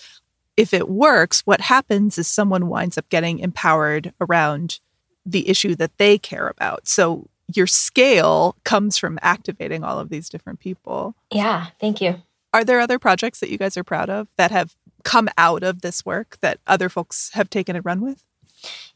if 0.61 0.75
it 0.75 0.90
works, 0.90 1.40
what 1.47 1.62
happens 1.62 2.19
is 2.19 2.29
someone 2.29 2.69
winds 2.69 2.99
up 2.99 3.09
getting 3.09 3.38
empowered 3.38 4.12
around 4.21 4.79
the 5.25 5.49
issue 5.49 5.75
that 5.76 5.97
they 5.97 6.19
care 6.19 6.49
about. 6.49 6.87
So 6.87 7.29
your 7.55 7.67
scale 7.67 8.57
comes 8.64 8.99
from 8.99 9.19
activating 9.23 9.83
all 9.83 9.99
of 9.99 10.11
these 10.11 10.29
different 10.29 10.61
people. 10.61 11.14
Yeah, 11.33 11.69
thank 11.81 12.02
you. 12.02 12.21
Are 12.52 12.62
there 12.62 12.79
other 12.79 12.99
projects 12.99 13.40
that 13.40 13.49
you 13.49 13.57
guys 13.57 13.79
are 13.79 13.85
proud 13.85 14.11
of 14.11 14.29
that 14.37 14.50
have 14.50 14.76
come 15.02 15.31
out 15.38 15.62
of 15.62 15.81
this 15.81 16.05
work 16.05 16.37
that 16.43 16.59
other 16.67 16.90
folks 16.90 17.31
have 17.33 17.49
taken 17.49 17.75
and 17.75 17.85
run 17.85 18.02
with? 18.02 18.23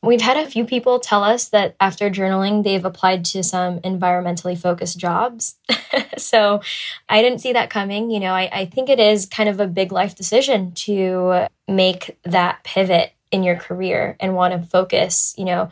We've 0.03 0.21
had 0.21 0.37
a 0.37 0.49
few 0.49 0.65
people 0.65 1.01
tell 1.01 1.25
us 1.25 1.49
that 1.49 1.77
after 1.81 2.11
journaling, 2.11 2.63
they've 2.63 2.85
applied 2.85 3.25
to 3.27 3.43
some 3.43 3.81
environmentally 3.81 4.57
focused 4.57 4.99
jobs. 4.99 5.57
so 6.19 6.61
I 7.09 7.23
didn't 7.23 7.41
see 7.41 7.55
that 7.55 7.71
coming. 7.71 8.11
You 8.11 8.21
know, 8.21 8.33
I, 8.33 8.51
I 8.53 8.65
think 8.67 8.91
it 8.91 9.01
is 9.01 9.27
kind 9.27 9.49
of 9.49 9.61
a 9.61 9.67
big 9.67 9.93
life 9.93 10.15
decision 10.15 10.73
to 10.73 11.47
make 11.67 12.19
that 12.25 12.63
pivot 12.65 13.13
in 13.33 13.43
your 13.43 13.57
career 13.57 14.17
and 14.21 14.35
want 14.35 14.53
to 14.53 14.69
focus, 14.69 15.35
you 15.39 15.45
know, 15.45 15.71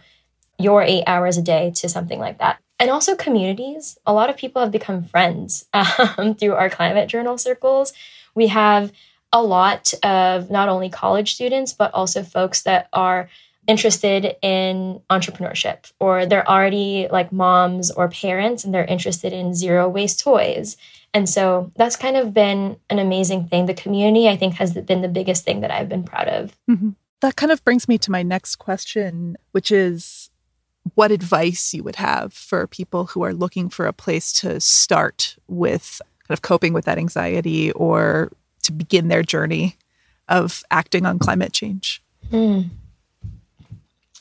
your 0.59 0.83
eight 0.83 1.05
hours 1.07 1.37
a 1.37 1.43
day 1.43 1.73
to 1.77 1.89
something 1.89 2.19
like 2.19 2.39
that. 2.39 2.59
And 2.79 2.91
also 2.91 3.15
communities. 3.15 3.99
A 4.07 4.13
lot 4.13 4.31
of 4.31 4.37
people 4.37 4.63
have 4.63 4.73
become 4.73 5.05
friends 5.05 5.67
um, 5.75 6.35
through 6.35 6.55
our 6.55 6.71
climate 6.71 7.09
journal 7.09 7.39
circles. 7.39 7.93
We 8.35 8.49
have 8.49 8.93
a 9.33 9.43
lot 9.43 9.93
of 10.03 10.51
not 10.51 10.69
only 10.69 10.91
college 10.91 11.35
students, 11.35 11.73
but 11.73 11.93
also 11.95 12.23
folks 12.23 12.63
that 12.63 12.89
are 12.93 13.29
interested 13.67 14.37
in 14.43 15.01
entrepreneurship 15.09 15.93
or 16.01 16.27
they're 16.27 16.49
already 16.49 17.07
like 17.11 17.33
moms 17.33 17.91
or 17.91 18.09
parents 18.09 18.65
and 18.65 18.75
they're 18.75 18.85
interested 18.85 19.33
in 19.33 19.55
zero 19.55 19.89
waste 19.89 20.21
toys. 20.21 20.77
And 21.15 21.29
so 21.29 21.71
that's 21.77 21.97
kind 21.97 22.17
of 22.17 22.35
been 22.35 22.77
an 22.91 22.99
amazing 22.99 23.47
thing. 23.49 23.67
The 23.67 23.75
community, 23.75 24.29
I 24.29 24.37
think, 24.37 24.55
has 24.55 24.73
been 24.73 25.03
the 25.03 25.09
biggest 25.09 25.45
thing 25.45 25.61
that 25.61 25.71
I've 25.71 25.89
been 25.89 26.05
proud 26.05 26.29
of. 26.29 26.59
Mm-hmm. 26.69 26.91
That 27.21 27.37
kind 27.37 27.53
of 27.53 27.65
brings 27.65 27.87
me 27.87 27.99
to 27.99 28.11
my 28.11 28.23
next 28.23 28.57
question, 28.57 29.37
which 29.53 29.71
is 29.71 30.31
what 30.95 31.13
advice 31.13 31.73
you 31.73 31.85
would 31.85 31.97
have 31.97 32.33
for 32.33 32.67
people 32.67 33.07
who 33.07 33.23
are 33.23 33.33
looking 33.33 33.69
for 33.69 33.87
a 33.87 33.93
place 33.93 34.33
to 34.41 34.61
start 34.61 35.37
with 35.47 36.01
kind 36.27 36.35
of 36.35 36.43
coping 36.43 36.73
with 36.73 36.87
that 36.87 36.99
anxiety 36.99 37.71
or 37.73 38.33
to 38.65 38.73
begin 38.73 39.09
their 39.09 39.23
journey 39.23 39.77
of 40.29 40.65
acting 40.71 41.07
on 41.07 41.21
climate 41.21 41.53
change? 41.53 42.03
Mm. 42.33 42.71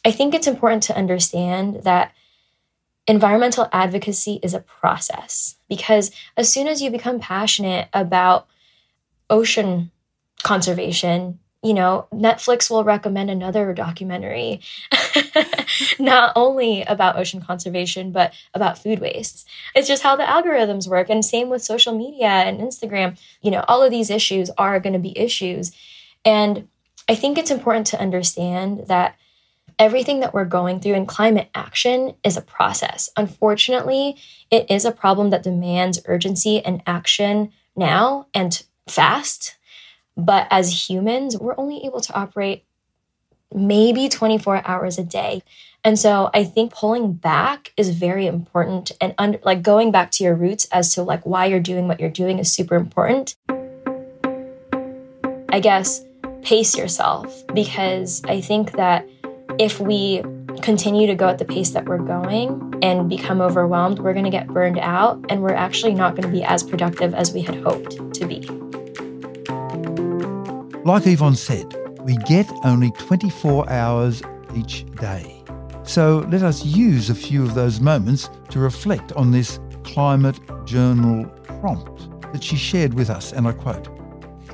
I 0.04 0.12
think 0.12 0.34
it's 0.34 0.48
important 0.48 0.84
to 0.84 0.98
understand 0.98 1.84
that 1.84 2.14
environmental 3.08 3.68
advocacy 3.72 4.40
is 4.44 4.54
a 4.54 4.60
process 4.60 5.56
because 5.68 6.12
as 6.38 6.52
soon 6.52 6.68
as 6.68 6.82
you 6.82 6.92
become 6.92 7.20
passionate 7.20 7.90
about 7.94 8.48
ocean 9.30 9.92
conservation, 10.44 11.40
you 11.64 11.74
know, 11.76 12.08
Netflix 12.12 12.72
will 12.72 12.84
recommend 12.84 13.30
another 13.30 13.72
documentary, 13.74 14.62
not 16.00 16.34
only 16.36 16.82
about 16.84 17.18
ocean 17.18 17.40
conservation, 17.42 18.12
but 18.12 18.34
about 18.56 18.80
food 18.80 19.00
waste. 19.00 19.48
It's 19.76 19.88
just 19.88 20.02
how 20.02 20.16
the 20.16 20.24
algorithms 20.24 20.88
work. 20.88 21.10
And 21.10 21.24
same 21.24 21.50
with 21.50 21.62
social 21.62 21.96
media 21.96 22.28
and 22.28 22.60
Instagram. 22.60 23.20
You 23.42 23.52
know, 23.52 23.64
all 23.68 23.84
of 23.84 23.92
these 23.92 24.10
issues 24.10 24.50
are 24.58 24.80
going 24.80 24.94
to 24.94 25.00
be 25.00 25.18
issues. 25.18 25.72
And 26.26 26.68
I 27.08 27.14
think 27.14 27.38
it's 27.38 27.52
important 27.52 27.88
to 27.88 28.02
understand 28.02 28.88
that 28.88 29.16
everything 29.82 30.20
that 30.20 30.32
we're 30.32 30.46
going 30.46 30.80
through 30.80 30.94
in 30.94 31.08
climate 31.08 31.50
action 31.56 32.14
is 32.24 32.38
a 32.38 32.42
process. 32.42 33.10
Unfortunately, 33.18 34.16
it 34.52 34.70
is 34.70 34.86
a 34.86 34.92
problem 34.92 35.32
that 35.32 35.42
demands 35.42 36.00
urgency 36.06 36.64
and 36.64 36.84
action 36.86 37.52
now 37.76 38.28
and 38.32 38.64
fast. 38.88 39.58
But 40.16 40.46
as 40.52 40.88
humans, 40.88 41.36
we're 41.36 41.58
only 41.58 41.84
able 41.84 42.00
to 42.00 42.14
operate 42.14 42.64
maybe 43.52 44.08
24 44.08 44.62
hours 44.68 45.00
a 45.00 45.04
day. 45.04 45.42
And 45.84 45.98
so 45.98 46.30
I 46.32 46.44
think 46.44 46.76
pulling 46.76 47.14
back 47.14 47.74
is 47.76 47.90
very 47.90 48.28
important 48.28 48.92
and 49.02 49.16
under, 49.18 49.40
like 49.44 49.64
going 49.64 49.92
back 49.92 50.12
to 50.12 50.24
your 50.24 50.36
roots 50.36 50.68
as 50.72 50.94
to 50.94 51.02
like 51.02 51.26
why 51.26 51.48
you're 51.48 51.60
doing 51.60 51.88
what 51.88 52.00
you're 52.00 52.12
doing 52.12 52.38
is 52.38 52.54
super 52.54 52.76
important. 52.76 53.36
I 55.50 55.60
guess 55.60 56.06
pace 56.44 56.78
yourself 56.78 57.44
because 57.56 58.22
I 58.26 58.42
think 58.42 58.74
that 58.74 59.08
if 59.62 59.80
we 59.80 60.24
continue 60.64 61.06
to 61.06 61.14
go 61.14 61.30
at 61.30 61.38
the 61.38 61.46
pace 61.46 61.70
that 61.70 61.86
we're 61.86 62.00
going 62.00 62.74
and 62.82 63.08
become 63.08 63.40
overwhelmed, 63.42 64.00
we're 64.00 64.12
going 64.12 64.26
to 64.26 64.32
get 64.32 64.48
burned 64.48 64.80
out 64.80 65.24
and 65.30 65.44
we're 65.44 65.54
actually 65.54 65.94
not 65.94 66.16
going 66.16 66.24
to 66.24 66.36
be 66.36 66.44
as 66.44 66.64
productive 66.64 67.14
as 67.14 67.32
we 67.32 67.42
had 67.42 67.54
hoped 67.62 67.92
to 68.12 68.26
be. 68.26 68.40
Like 70.84 71.06
Yvonne 71.06 71.36
said, 71.36 71.72
we 72.00 72.18
get 72.28 72.52
only 72.64 72.90
24 72.98 73.70
hours 73.70 74.24
each 74.56 74.84
day. 74.96 75.44
So 75.84 76.26
let 76.32 76.42
us 76.42 76.66
use 76.66 77.12
a 77.12 77.16
few 77.16 77.44
of 77.44 77.54
those 77.54 77.80
moments 77.80 78.32
to 78.50 78.58
reflect 78.58 79.12
on 79.12 79.30
this 79.30 79.60
climate 79.84 80.40
journal 80.66 81.26
prompt 81.60 82.10
that 82.34 82.44
she 82.44 82.56
shared 82.56 82.96
with 82.96 83.12
us, 83.12 83.32
and 83.32 83.48
I 83.48 83.52
quote 83.52 83.90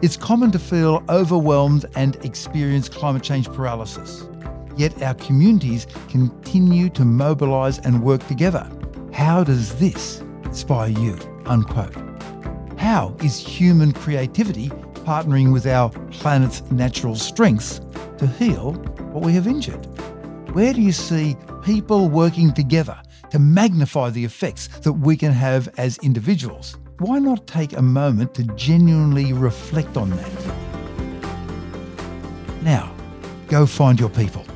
It's 0.01 0.17
common 0.17 0.51
to 0.51 0.59
feel 0.59 1.01
overwhelmed 1.07 1.85
and 1.95 2.17
experience 2.25 2.89
climate 2.89 3.23
change 3.23 3.47
paralysis. 3.47 4.27
Yet 4.77 5.01
our 5.01 5.15
communities 5.15 5.87
continue 6.07 6.89
to 6.89 7.03
mobilise 7.03 7.79
and 7.79 8.03
work 8.03 8.25
together. 8.27 8.69
How 9.11 9.43
does 9.43 9.77
this 9.79 10.21
inspire 10.43 10.89
you? 10.89 11.17
Unquote. 11.45 11.95
How 12.77 13.15
is 13.23 13.39
human 13.39 13.91
creativity 13.91 14.69
partnering 15.03 15.51
with 15.51 15.65
our 15.65 15.89
planet's 16.11 16.61
natural 16.71 17.15
strengths 17.15 17.81
to 18.19 18.27
heal 18.27 18.73
what 19.11 19.23
we 19.23 19.33
have 19.33 19.47
injured? 19.47 19.83
Where 20.53 20.73
do 20.73 20.81
you 20.81 20.91
see 20.91 21.35
people 21.63 22.09
working 22.09 22.53
together 22.53 22.97
to 23.31 23.39
magnify 23.39 24.11
the 24.11 24.23
effects 24.23 24.67
that 24.79 24.93
we 24.93 25.17
can 25.17 25.31
have 25.31 25.67
as 25.77 25.97
individuals? 25.99 26.77
Why 26.99 27.19
not 27.19 27.45
take 27.45 27.73
a 27.73 27.81
moment 27.81 28.33
to 28.35 28.43
genuinely 28.55 29.33
reflect 29.33 29.97
on 29.97 30.11
that? 30.11 30.31
Now, 32.63 32.95
go 33.47 33.65
find 33.65 33.99
your 33.99 34.09
people. 34.09 34.46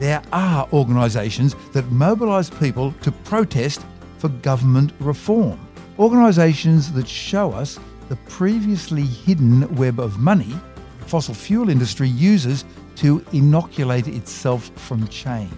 There 0.00 0.22
are 0.32 0.66
organisations 0.72 1.54
that 1.74 1.92
mobilise 1.92 2.48
people 2.48 2.92
to 3.02 3.12
protest 3.12 3.84
for 4.16 4.30
government 4.30 4.92
reform. 4.98 5.60
Organisations 5.98 6.90
that 6.92 7.06
show 7.06 7.52
us 7.52 7.78
the 8.08 8.16
previously 8.16 9.02
hidden 9.02 9.72
web 9.76 10.00
of 10.00 10.18
money 10.18 10.54
the 11.00 11.04
fossil 11.04 11.34
fuel 11.34 11.68
industry 11.68 12.08
uses 12.08 12.64
to 12.96 13.22
inoculate 13.34 14.08
itself 14.08 14.70
from 14.74 15.06
change. 15.08 15.52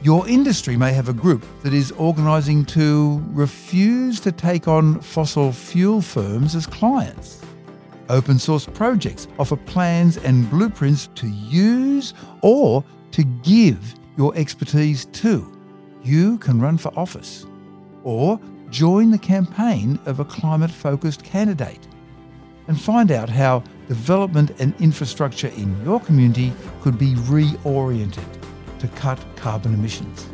Your 0.00 0.28
industry 0.28 0.76
may 0.76 0.92
have 0.92 1.08
a 1.08 1.12
group 1.12 1.44
that 1.64 1.74
is 1.74 1.90
organising 1.90 2.64
to 2.66 3.20
refuse 3.32 4.20
to 4.20 4.30
take 4.30 4.68
on 4.68 5.00
fossil 5.00 5.50
fuel 5.50 6.00
firms 6.02 6.54
as 6.54 6.68
clients. 6.68 7.42
Open 8.10 8.38
source 8.38 8.66
projects 8.66 9.26
offer 9.40 9.56
plans 9.56 10.18
and 10.18 10.48
blueprints 10.50 11.08
to 11.16 11.26
use 11.26 12.14
or 12.42 12.84
to 13.12 13.24
give 13.24 13.94
your 14.16 14.34
expertise 14.36 15.06
to. 15.06 15.52
You 16.02 16.38
can 16.38 16.60
run 16.60 16.78
for 16.78 16.96
office 16.98 17.46
or 18.04 18.40
join 18.70 19.10
the 19.10 19.18
campaign 19.18 19.98
of 20.06 20.20
a 20.20 20.24
climate 20.24 20.70
focused 20.70 21.24
candidate 21.24 21.86
and 22.68 22.80
find 22.80 23.12
out 23.12 23.28
how 23.28 23.62
development 23.88 24.52
and 24.58 24.74
infrastructure 24.80 25.48
in 25.48 25.84
your 25.84 26.00
community 26.00 26.52
could 26.82 26.98
be 26.98 27.14
reoriented 27.14 28.26
to 28.78 28.88
cut 28.88 29.18
carbon 29.36 29.74
emissions. 29.74 30.28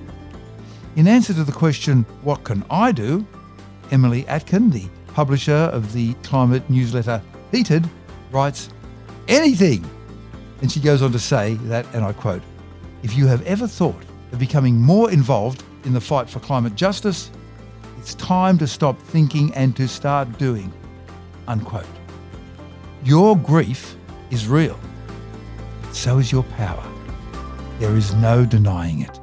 In 0.96 1.06
answer 1.06 1.32
to 1.34 1.44
the 1.44 1.52
question, 1.52 2.04
What 2.22 2.44
can 2.44 2.64
I 2.70 2.92
do? 2.92 3.26
Emily 3.90 4.26
Atkin, 4.28 4.70
the 4.70 4.88
publisher 5.08 5.52
of 5.52 5.92
the 5.92 6.14
climate 6.22 6.68
newsletter 6.70 7.22
Heated, 7.50 7.88
writes, 8.30 8.70
Anything! 9.28 9.84
And 10.60 10.70
she 10.70 10.80
goes 10.80 11.02
on 11.02 11.12
to 11.12 11.18
say 11.18 11.54
that, 11.64 11.86
and 11.94 12.04
I 12.04 12.12
quote, 12.12 12.42
if 13.02 13.16
you 13.16 13.26
have 13.26 13.42
ever 13.46 13.66
thought 13.66 14.02
of 14.32 14.38
becoming 14.38 14.80
more 14.80 15.10
involved 15.10 15.64
in 15.84 15.92
the 15.92 16.00
fight 16.00 16.28
for 16.28 16.40
climate 16.40 16.74
justice, 16.74 17.30
it's 17.98 18.14
time 18.14 18.58
to 18.58 18.66
stop 18.66 18.98
thinking 18.98 19.52
and 19.54 19.76
to 19.76 19.86
start 19.86 20.38
doing. 20.38 20.72
Unquote. 21.48 21.86
Your 23.04 23.36
grief 23.36 23.96
is 24.30 24.46
real. 24.46 24.78
So 25.92 26.18
is 26.18 26.32
your 26.32 26.44
power. 26.44 26.84
There 27.78 27.94
is 27.96 28.14
no 28.14 28.44
denying 28.46 29.00
it. 29.00 29.21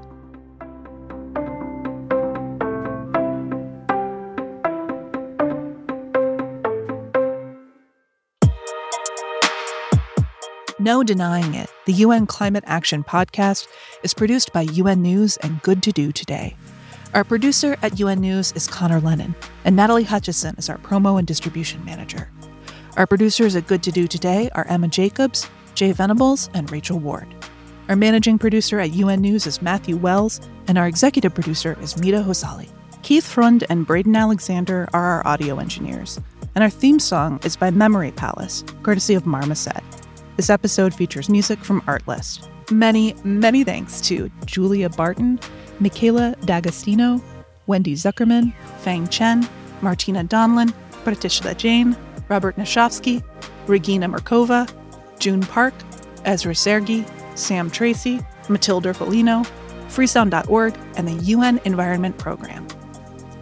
No 10.81 11.03
denying 11.03 11.55
it. 11.55 11.69
The 11.87 11.91
UN 11.91 12.25
Climate 12.25 12.63
Action 12.65 13.03
Podcast 13.03 13.67
is 14.01 14.13
produced 14.13 14.53
by 14.53 14.61
UN 14.61 15.01
News 15.01 15.35
and 15.37 15.61
Good 15.61 15.83
to 15.83 15.91
Do 15.91 16.13
Today. 16.13 16.55
Our 17.13 17.25
producer 17.25 17.75
at 17.81 17.99
UN 17.99 18.21
News 18.21 18.53
is 18.53 18.65
Connor 18.65 19.01
Lennon, 19.01 19.35
and 19.65 19.75
Natalie 19.75 20.05
Hutchison 20.05 20.55
is 20.57 20.69
our 20.69 20.77
promo 20.77 21.19
and 21.19 21.27
distribution 21.27 21.83
manager. 21.83 22.31
Our 22.95 23.05
producers 23.05 23.57
at 23.57 23.67
Good 23.67 23.83
to 23.83 23.91
Do 23.91 24.07
Today 24.07 24.49
are 24.55 24.65
Emma 24.67 24.87
Jacobs, 24.87 25.49
Jay 25.75 25.91
Venables, 25.91 26.49
and 26.53 26.71
Rachel 26.71 26.97
Ward. 26.97 27.27
Our 27.89 27.97
managing 27.97 28.39
producer 28.39 28.79
at 28.79 28.93
UN 28.93 29.19
News 29.19 29.45
is 29.47 29.61
Matthew 29.61 29.97
Wells, 29.97 30.39
and 30.67 30.77
our 30.77 30.87
executive 30.87 31.33
producer 31.33 31.77
is 31.81 31.97
Mita 31.97 32.23
Hosali. 32.25 32.69
Keith 33.01 33.25
Frund 33.25 33.65
and 33.69 33.85
Braden 33.85 34.15
Alexander 34.15 34.87
are 34.93 35.03
our 35.03 35.27
audio 35.27 35.59
engineers, 35.59 36.21
and 36.55 36.63
our 36.63 36.69
theme 36.69 36.99
song 36.99 37.37
is 37.43 37.57
by 37.57 37.69
Memory 37.69 38.11
Palace, 38.11 38.63
courtesy 38.81 39.13
of 39.13 39.25
Marmoset. 39.25 39.83
This 40.39 40.49
episode 40.49 40.93
features 40.95 41.27
music 41.27 41.59
from 41.59 41.81
Artlist. 41.81 42.47
Many, 42.71 43.13
many 43.25 43.65
thanks 43.65 43.99
to 44.07 44.31
Julia 44.45 44.87
Barton, 44.87 45.37
Michaela 45.81 46.33
D'Agostino, 46.45 47.21
Wendy 47.67 47.93
Zuckerman, 47.93 48.53
Fang 48.77 49.05
Chen, 49.09 49.45
Martina 49.81 50.23
Donlin, 50.23 50.73
Pratishtha 51.03 51.57
Jain, 51.57 51.93
Robert 52.29 52.55
Nashofsky, 52.55 53.21
Regina 53.67 54.07
Markova, 54.07 54.73
June 55.19 55.41
Park, 55.41 55.73
Ezra 56.23 56.55
Sergi, 56.55 57.03
Sam 57.35 57.69
Tracy, 57.69 58.21
Matilda 58.47 58.93
Folino, 58.93 59.45
freesound.org, 59.89 60.73
and 60.95 61.05
the 61.05 61.21
UN 61.25 61.59
Environment 61.65 62.17
Program. 62.17 62.65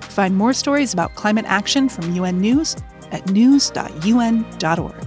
Find 0.01 0.36
more 0.36 0.51
stories 0.51 0.93
about 0.93 1.13
climate 1.13 1.45
action 1.47 1.89
from 1.89 2.15
UN 2.15 2.41
News 2.41 2.75
at 3.12 3.29
news.un.org. 3.29 5.07